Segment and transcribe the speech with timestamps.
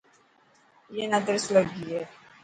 [0.93, 2.01] اي نا ترس لگي هي.